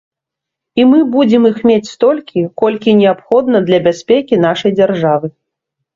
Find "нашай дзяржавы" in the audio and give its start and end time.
4.47-5.27